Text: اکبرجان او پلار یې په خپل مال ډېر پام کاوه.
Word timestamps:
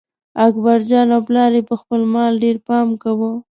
اکبرجان 0.45 1.07
او 1.15 1.21
پلار 1.27 1.51
یې 1.57 1.61
په 1.69 1.75
خپل 1.81 2.01
مال 2.13 2.33
ډېر 2.43 2.57
پام 2.67 2.87
کاوه. 3.01 3.31